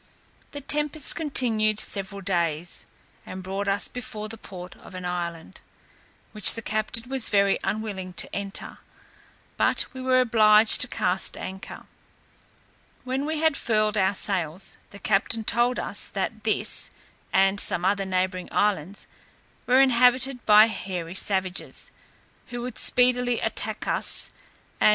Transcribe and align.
The 0.49 0.61
tempest 0.61 1.15
continued 1.15 1.79
several 1.79 2.21
days, 2.21 2.87
and 3.23 3.43
brought 3.43 3.67
us 3.67 3.87
before 3.87 4.29
the 4.29 4.35
port 4.35 4.75
of 4.77 4.95
an 4.95 5.05
island, 5.05 5.61
which 6.31 6.55
the 6.55 6.63
captain 6.63 7.07
was 7.07 7.29
very 7.29 7.59
unwilling 7.63 8.13
to 8.13 8.35
enter; 8.35 8.79
but 9.57 9.85
we 9.93 10.01
were 10.01 10.19
obliged 10.19 10.81
to 10.81 10.87
cast 10.87 11.37
anchor. 11.37 11.85
When 13.03 13.27
we 13.27 13.41
had 13.41 13.55
furled 13.55 13.95
our 13.95 14.15
sails, 14.15 14.77
the 14.89 14.97
captain 14.97 15.43
told 15.43 15.77
us, 15.77 16.05
that 16.07 16.45
this, 16.45 16.89
and 17.31 17.59
some 17.59 17.85
other 17.85 18.03
neighbouring 18.03 18.49
islands, 18.51 19.05
were 19.67 19.79
inhabited 19.81 20.43
by 20.47 20.65
hairy 20.65 21.13
savages, 21.13 21.91
who 22.47 22.63
would 22.63 22.79
speedily 22.79 23.39
attack 23.39 23.85
us; 23.85 24.31
and. 24.79 24.89